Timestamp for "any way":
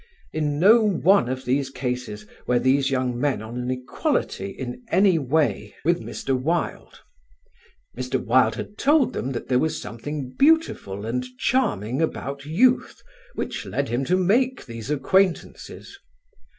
4.87-5.75